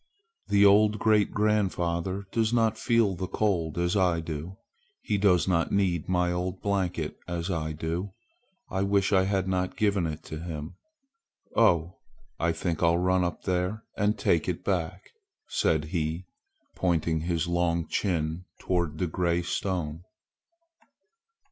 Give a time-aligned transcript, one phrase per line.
[0.47, 4.57] "The old great grandfather does not feel the cold as I do.
[5.03, 8.11] He does not need my old blanket as I do.
[8.67, 10.73] I wish I had not given it to him.
[11.55, 11.97] Oh!
[12.39, 15.11] I think I'll run up there and take it back!"
[15.47, 16.25] said he,
[16.73, 20.01] pointing his long chin toward the large gray stone.